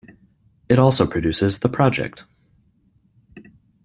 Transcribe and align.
It 0.67 0.79
also 0.79 1.05
produces 1.05 1.59
"The 1.59 1.69
Project". 1.69 2.23